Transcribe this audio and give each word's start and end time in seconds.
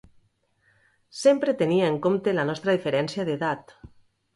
Sempre 1.19 1.55
tenia 1.61 1.93
en 1.95 2.03
compte 2.09 2.37
la 2.41 2.49
nostra 2.51 2.77
diferència 2.79 3.33
d'edat. 3.33 3.81